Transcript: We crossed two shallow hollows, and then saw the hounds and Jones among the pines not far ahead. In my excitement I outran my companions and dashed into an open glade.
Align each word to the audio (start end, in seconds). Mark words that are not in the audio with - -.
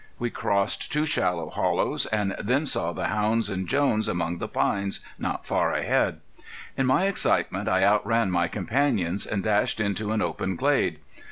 We 0.17 0.31
crossed 0.31 0.91
two 0.91 1.05
shallow 1.05 1.51
hollows, 1.51 2.07
and 2.07 2.35
then 2.39 2.65
saw 2.65 2.91
the 2.91 3.09
hounds 3.09 3.51
and 3.51 3.67
Jones 3.67 4.07
among 4.07 4.39
the 4.39 4.47
pines 4.47 5.01
not 5.19 5.45
far 5.45 5.73
ahead. 5.73 6.21
In 6.75 6.87
my 6.87 7.05
excitement 7.05 7.69
I 7.69 7.83
outran 7.83 8.31
my 8.31 8.47
companions 8.47 9.27
and 9.27 9.43
dashed 9.43 9.79
into 9.79 10.11
an 10.11 10.23
open 10.23 10.55
glade. 10.55 10.97